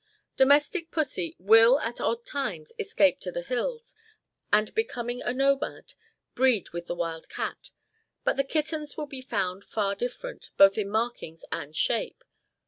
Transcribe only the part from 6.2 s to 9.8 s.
breed with the wild cat; but the kittens will be found